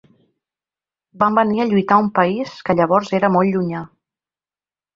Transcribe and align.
Van 1.23 1.37
venir 1.41 1.61
a 1.67 1.67
lluitar 1.73 1.99
a 2.01 2.03
un 2.05 2.09
país, 2.17 2.57
que 2.71 2.77
llavors 2.81 3.15
era 3.21 3.33
molt 3.39 3.53
llunyà. 3.55 3.87